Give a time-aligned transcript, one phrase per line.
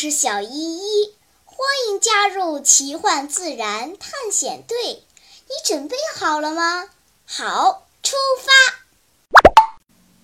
[0.00, 1.12] 是小依依，
[1.44, 5.02] 欢迎加入奇幻自然探险队。
[5.48, 6.88] 你准备好了吗？
[7.26, 8.52] 好，出发。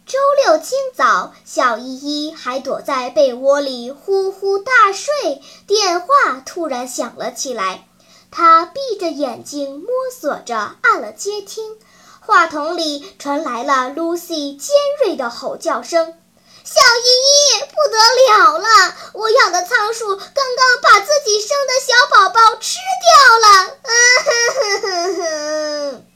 [0.07, 7.88] 周六清早，小依依还躲在被窝里呼呼大睡，电话突然响了起来。
[8.30, 11.76] 她闭着眼睛摸索着按了接听，
[12.20, 14.70] 话筒里传来了 Lucy 尖
[15.04, 16.17] 锐的吼叫声。
[16.64, 17.99] 小依依，不得
[18.32, 18.96] 了了！
[19.13, 23.77] 我养的仓鼠刚刚把自己生的小宝宝吃掉了。
[23.82, 23.93] 嗯
[24.25, 26.07] 哼哼哼。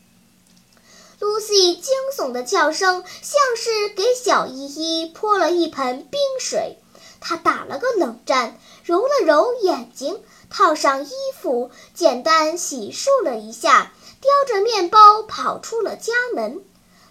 [1.21, 6.79] Lucy 惊悚的叫声像是给小依依泼了一盆冰水。
[7.21, 11.11] 她打了个冷战，揉了揉眼睛，套上衣
[11.43, 16.65] 服，简单洗漱了一下，叼着面包跑出了家门。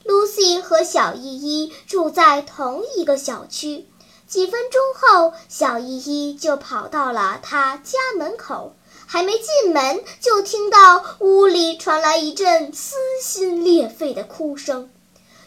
[0.07, 3.85] Lucy 和小依依住在同一个小区。
[4.25, 8.73] 几分钟后，小依依就跑到了她家门口，
[9.05, 14.89] 还没进门，就听到屋里传来一阵撕心裂肺的哭声。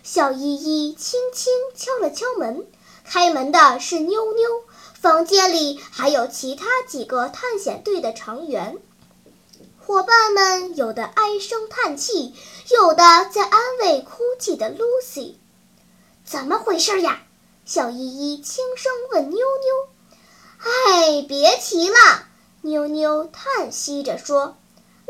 [0.02, 2.66] 小依依轻轻敲了敲门，
[3.04, 4.48] 开门的是妞妞。
[4.94, 8.78] 房间里还有其他几个探险队的成员。
[9.90, 12.32] 伙伴们有的唉声叹气，
[12.70, 13.02] 有的
[13.32, 15.34] 在安慰哭泣的 Lucy。
[16.24, 17.22] 怎么回事呀？
[17.64, 19.88] 小依依轻声问妞妞。
[20.58, 21.96] 哎，别提了，
[22.60, 24.56] 妞妞叹息着说：“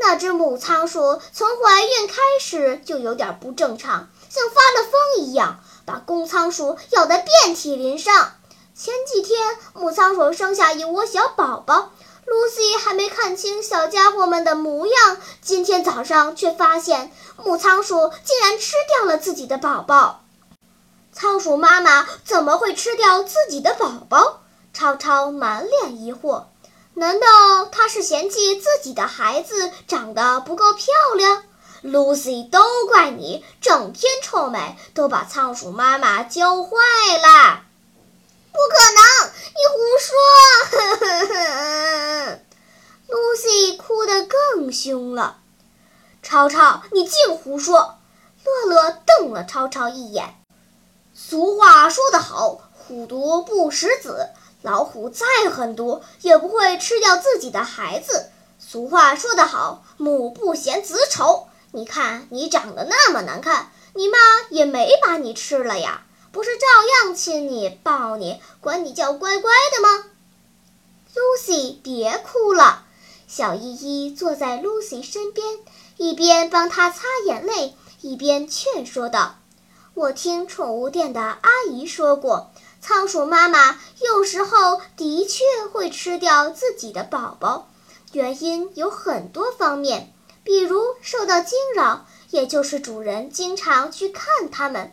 [0.00, 8.33] 那只母仓鼠从怀孕开始就有点不正常，像发了疯一样，把公仓鼠咬得遍体鳞伤。
[8.75, 11.92] 前几天，母仓鼠生下一窝小宝宝。”
[12.26, 17.10] Lucy 还没看清小家伙们的模样，今天早上却发现
[17.42, 20.22] 母仓鼠竟然吃掉了自己的宝宝。
[21.12, 24.42] 仓鼠妈妈怎么会吃掉自己的宝宝？
[24.72, 26.44] 超超满脸疑惑。
[26.94, 27.26] 难道
[27.66, 30.86] 她是嫌弃自己的孩子长得不够漂
[31.16, 31.42] 亮
[31.82, 36.70] ？Lucy 都怪你，整天臭美，都把仓鼠妈妈教坏
[37.22, 37.62] 了。
[38.53, 40.16] 不可能，你胡说！
[40.71, 42.38] 呵呵呵。
[43.09, 45.38] Lucy 哭得更凶了。
[46.22, 47.99] 超超，你净胡说！
[48.44, 50.37] 乐乐瞪了超超一眼。
[51.15, 54.31] 俗话说得好，虎毒不食子。
[54.62, 58.31] 老虎再狠毒，也不会吃掉自己的孩子。
[58.59, 61.49] 俗话说得好，母不嫌子丑。
[61.72, 64.19] 你看你长得那么难看，你妈
[64.50, 66.03] 也没把你吃了呀。
[66.32, 66.66] 不是照
[67.06, 70.04] 样亲你、抱你、管你叫乖乖的吗
[71.14, 72.84] ？Lucy，别哭了。
[73.26, 75.58] 小依依坐在 Lucy 身边，
[75.96, 79.38] 一边帮她擦眼泪，一边劝说道
[79.94, 87.68] ：“我听宠物店的阿姨说过，仓鼠妈妈有时候的确会吃掉自己的宝宝，
[88.12, 90.12] 原因有很多方面，
[90.44, 94.92] 比如受到惊扰，也就是主人经常去看它们。”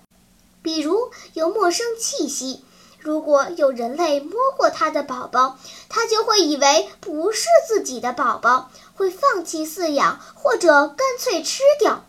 [0.62, 2.64] 比如有陌生气息，
[3.00, 5.58] 如果有人类摸过它的宝宝，
[5.88, 12.04] 它就会以为不是自己的宝宝，会放弃饲养或者干脆吃掉。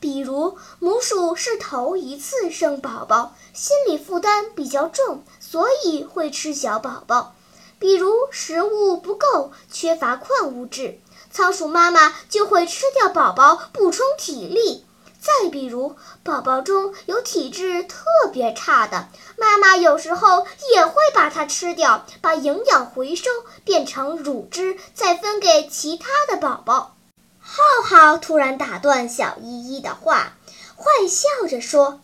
[0.00, 7.34] 比如母鼠是头一次生宝宝，心理负担比较重，所以会吃小宝宝。
[7.78, 10.98] 比如食物不够，缺乏矿物质，
[11.30, 14.84] 仓鼠妈妈就会吃掉宝宝，补充体力。
[15.22, 15.94] 再比如，
[16.24, 19.06] 宝宝中有体质特别差的，
[19.38, 20.44] 妈妈有时候
[20.74, 23.30] 也会把它吃掉，把营养回收
[23.64, 26.96] 变成乳汁，再分给其他的宝宝。
[27.40, 30.32] 浩浩突然打断小依依的话，
[30.76, 32.00] 坏笑着说：“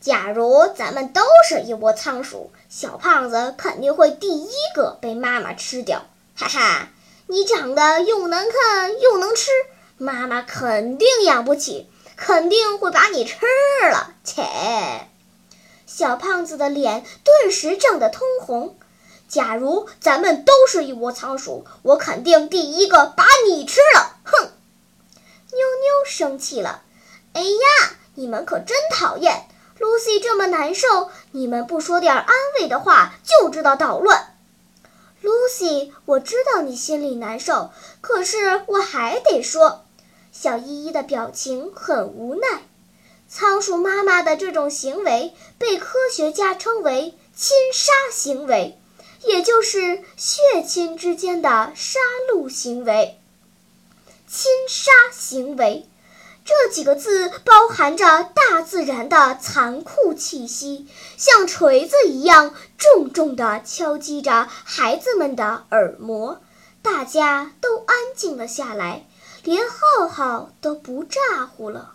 [0.00, 6.88] 假如咱们都是一窝仓鼠，小胖子肯定会第一个被妈妈吃掉。”哈哈，
[7.28, 9.50] 你长得又难看又能吃，
[9.96, 11.88] 妈妈肯定养不起。
[12.20, 13.36] 肯定会把你吃
[13.92, 14.42] 了，切！
[15.86, 18.76] 小胖子的脸顿时涨得通红。
[19.28, 24.16] 假如咱们都是一窝仓鼠，我肯定第一个把你吃了！
[24.24, 24.50] 哼！
[25.50, 26.82] 妞妞生气了。
[27.34, 29.46] 哎呀，你们可真讨厌
[29.78, 34.34] ！Lucy 这么难受，你们不说点安慰的话，就知道捣乱。
[35.22, 37.70] Lucy，我知道你心里难受，
[38.00, 39.84] 可是我还得说。
[40.40, 42.62] 小依依的表情很无奈。
[43.28, 48.78] 仓鼠妈妈的这种行为被科学家称为亲杀行为，
[49.24, 51.98] 也就是血亲之间的杀
[52.32, 53.18] 戮行为。
[54.28, 55.88] 亲杀行为，
[56.44, 60.86] 这几个字包含着大自然的残酷气息，
[61.16, 66.40] 像锤子一样重重地敲击着孩子们的耳膜。
[66.80, 69.04] 大家都安静了下来，
[69.44, 71.94] 连浩浩都不咋呼了。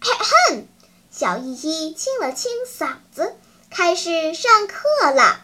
[0.00, 0.10] 嘿
[0.50, 0.66] 哼，
[1.10, 3.34] 小依依清了清嗓子，
[3.70, 5.40] 开始上课了。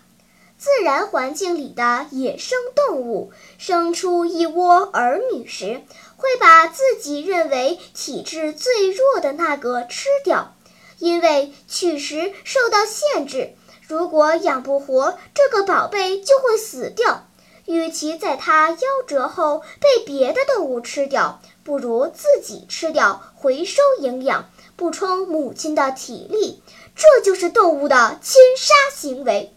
[0.56, 5.82] 自然环境里的野生动物生出一窝儿女时，
[6.16, 10.54] 会把自己认为体质最弱的那个吃掉，
[10.98, 13.54] 因为取食受到限制。
[13.86, 17.26] 如果养不活这个宝贝，就会死掉。
[17.66, 26.62] 与其在它夭折后被别的动物吃掉，不如自己吃掉，回收营养，补充母亲的体力。
[26.94, 29.52] 这就是动物的亲杀行为。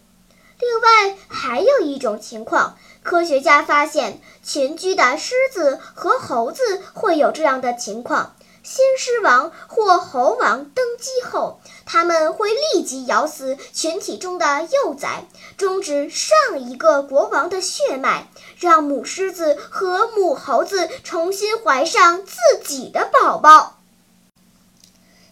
[0.60, 8.37] 另外，还有一种情况，科学家发现群居的狮子和猴子会有这样的情况。
[8.70, 15.26] 新狮王或猴王登基后，他们会立即咬死群体中的幼崽，
[15.56, 18.28] 终止上一个国王的血脉，
[18.60, 22.36] 让母狮子和母猴子重新怀上自
[22.66, 23.78] 己的宝宝。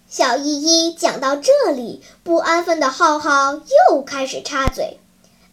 [0.07, 3.55] 小依依讲到这里，不安分的浩浩
[3.89, 5.01] 又开始插嘴：“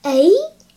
[0.03, 0.31] 哎，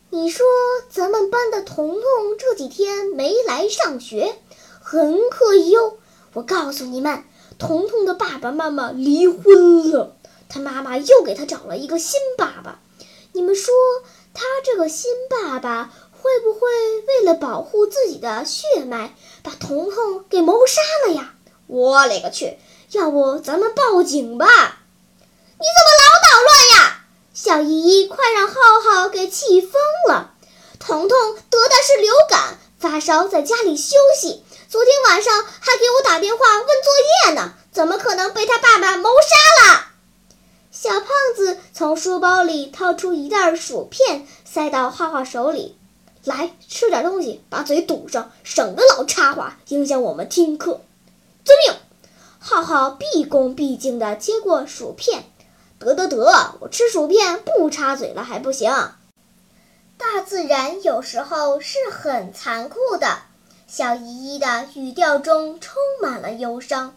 [0.10, 0.44] 你说
[0.90, 2.01] 咱们班的彤彤
[2.40, 4.40] 这几天没来上学，
[4.81, 5.94] 很可疑哦。”
[6.36, 7.24] 我告诉你们，
[7.58, 10.18] 彤彤的爸爸妈妈离婚了，
[10.50, 12.80] 他妈妈又给他找了一个新爸爸。
[13.32, 13.74] 你们说，
[14.34, 16.60] 他这个新爸爸会不会
[17.08, 21.36] 为了保护自己的血脉，把彤彤给谋杀了呀？
[21.68, 22.58] 我勒个去！
[22.92, 24.46] 要不咱们报警吧？
[24.46, 27.06] 你怎么老捣乱呀？
[27.34, 29.72] 小依依，快让浩浩给气疯
[30.10, 30.34] 了！
[30.80, 34.44] 彤彤得的是流感，发烧，在家里休息。
[34.70, 36.94] 昨天晚上还给我打电话问作
[37.26, 39.86] 业呢，怎么可能被他爸爸谋杀了？
[40.72, 45.76] 小胖子从书包里掏出一袋薯片，塞到浩浩手里，
[46.26, 50.82] 来吃点东西，把嘴堵上，省得老插话，影响我们听课。
[51.44, 51.76] 遵命。
[52.38, 55.24] 浩浩毕恭毕敬地接过薯片，
[55.80, 58.72] 得得得，我吃薯片不插嘴了还不行？
[59.98, 63.20] 大自然有时候是很残酷的。
[63.68, 66.96] 小依依的语调中充满了忧伤。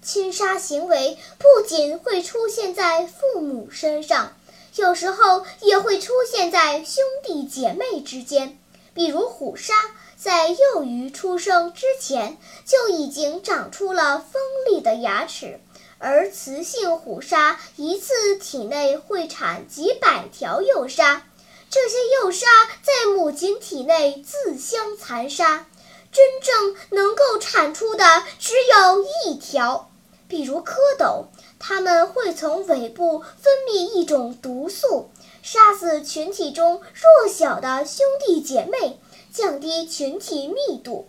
[0.00, 4.36] 亲杀行为不仅会出现在父母身上，
[4.76, 8.58] 有时候也会出现在兄弟姐妹之间。
[8.94, 9.74] 比如虎鲨
[10.16, 15.60] 在幼鱼出生之前就已经长出了锋利的牙齿，
[15.98, 21.24] 而雌性虎鲨一次体内会产几百条幼鲨，
[21.70, 22.46] 这些幼鲨
[22.82, 25.66] 在母亲体内自相残杀。
[26.10, 29.90] 真正能够产出的只有一条，
[30.26, 31.26] 比如蝌蚪，
[31.58, 35.10] 它们会从尾部分泌一种毒素，
[35.42, 38.98] 杀死群体中弱小的兄弟姐妹，
[39.30, 41.08] 降低群体密度。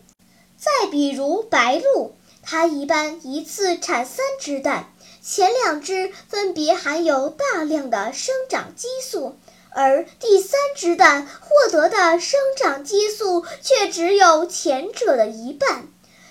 [0.57, 2.11] 再比如白鹭，
[2.43, 9.37] 它一般一次产三只蛋，前两只分别含有大量的生长激素。
[9.71, 15.87] 而第三只蛋获得的生长激素却只有前者的一半，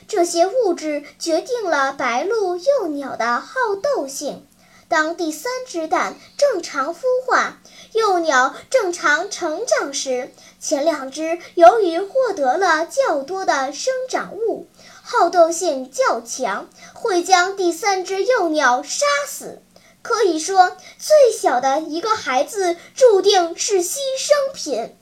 [0.06, 4.44] 这些物质决定了白鹭幼鸟的好斗性。
[4.88, 7.58] 当第三只蛋正常孵化，
[7.92, 14.66] 幼鸟正常成长时，前两只由于获得了较多的生长物，
[15.02, 19.60] 好斗性较强，会将第三只幼鸟杀死。
[20.08, 24.96] 可以说，最小的一个孩子注定是牺牲品。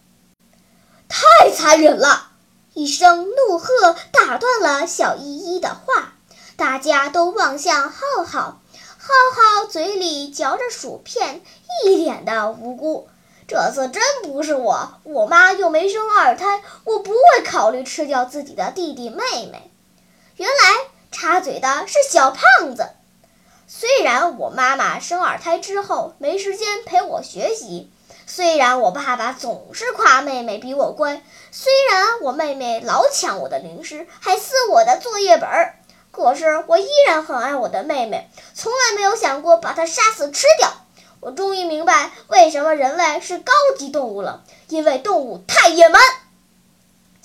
[1.08, 2.32] 太残忍了！
[2.74, 6.14] 一声怒喝打断了小依依的话，
[6.56, 8.60] 大家都望向浩浩。
[8.98, 11.40] 浩浩嘴里嚼着薯片，
[11.84, 13.08] 一脸的无辜。
[13.46, 19.22] 这次真不是我，我妈又没生二胎，我不会考虑吃掉自己的弟弟妹
[19.52, 19.70] 妹。
[20.34, 20.54] 原来
[21.12, 22.88] 插嘴的是小胖子。
[23.68, 27.90] 虽然我妈妈生二胎之后没时间陪我学习，
[28.24, 31.20] 虽然我爸爸总是夸妹妹比我乖，
[31.50, 35.74] 虽然我妹妹老抢我的零食，还撕我的作业本儿，
[36.12, 40.72] 可是我依然很爱我的妹妹，从来没有想过把她杀死吃掉。
[41.18, 46.00] 我终于明白为什么人类是高级动物了，因为动物太野蛮。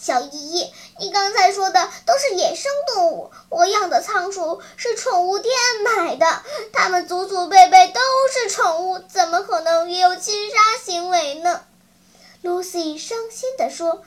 [0.03, 5.53] 小依依，你刚才说的都是野生动物，我养的仓鼠是宠物店
[5.84, 6.41] 买的，
[6.74, 8.00] 它们祖祖辈辈都
[8.34, 11.63] 是宠物，怎么可能也有侵杀行为呢
[12.41, 14.01] ？Lucy 伤心地说：“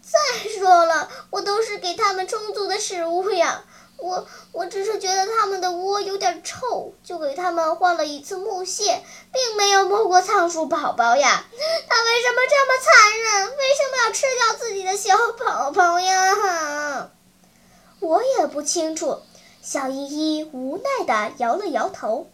[0.00, 3.64] 再说了，我都是给它们充足的食物呀，
[4.02, 9.02] 我我只是觉得它们的窝有点臭，就给它们换了一次木屑，
[9.32, 11.44] 并没有摸过仓鼠宝宝呀。
[11.88, 13.50] 它为什么这么残忍？
[13.50, 17.10] 为什么要吃掉自己的小宝宝呀？
[18.00, 19.20] 我也不清楚。
[19.62, 22.28] 小依依无奈地摇了摇头。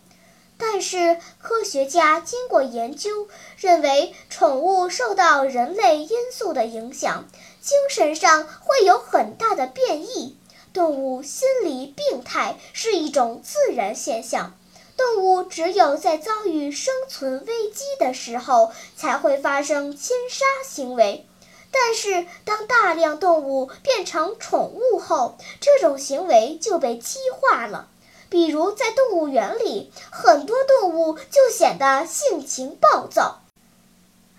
[0.59, 7.29] 但是科学家经过研究，认为宠物受到人类因素的影响，
[7.61, 10.39] 精神上会有很大的变异。
[10.77, 14.53] 动物心理病态是一种自然现象，
[14.95, 21.25] 动物只有在遭遇生存危机的时候才会发生侵杀行为。
[21.71, 27.89] 但是，当大量动物变成宠物后，这种行为就被激化了。
[28.29, 33.41] 比如，在动物园里，很多动物就显得性情暴躁。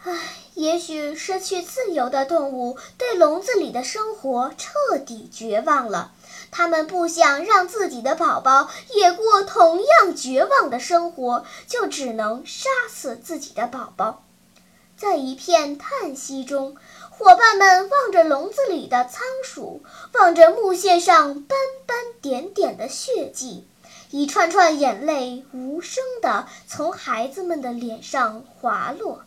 [0.04, 0.14] 唉，
[0.54, 6.12] 也许失去自由的动物对笼子里的生活彻底绝望了。
[6.52, 14.24] 他们不想让自己的宝宝也过同样绝望的生活，就只能杀死自己的宝宝。
[14.96, 16.76] 在一片叹息中，
[17.12, 23.68] 伙伴们望着笼子里的仓鼠，望着木屑上斑斑点点的血迹，
[24.10, 29.22] 一串串眼泪无声地从孩子们的脸上滑落。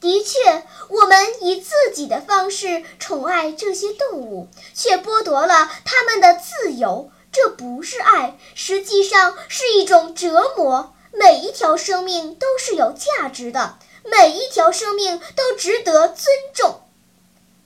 [0.00, 7.12] 的确，我们以自己的方式宠爱这些动物，却剥夺了它们的自由。
[7.30, 10.94] 这不是爱，实际上是一种折磨。
[11.12, 16.80] 每一条生命都是有价值的，每一条生命都值得尊重。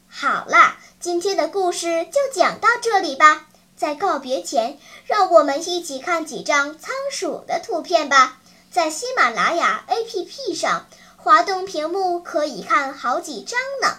[0.09, 3.47] 好啦，今天的故事就讲到这里吧。
[3.76, 8.38] 在告别前，让我们一起看几张仓鼠的图片吧。
[8.73, 10.87] 在喜马拉雅 APP 上。
[11.25, 13.97] 滑动屏幕可以看好几张呢，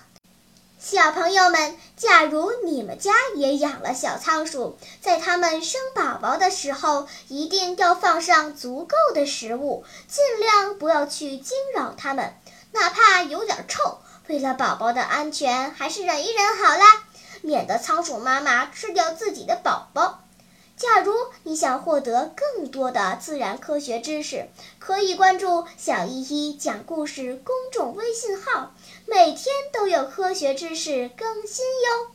[0.80, 12.36] 小朋友们，假如你们家也养了小仓鼠，在它们生宝宝的时候，一定要放上足够的食物，尽量不要去惊扰它们，
[12.74, 17.06] 哪怕有点臭，为了宝宝的安全，还是忍一忍好啦，
[17.42, 20.20] 免得仓鼠妈妈吃掉自己的宝宝。
[20.78, 21.14] 假如
[21.44, 28.74] 你想获得更多的自然科学知识，可以关注“小依依讲故事”公众微信号，
[29.06, 32.15] 每天都有科学知识更新哟。